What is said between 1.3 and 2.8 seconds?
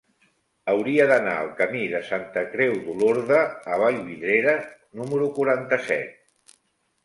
al camí de Santa Creu